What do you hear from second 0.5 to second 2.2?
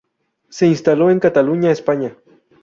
instaló en Cataluña, España.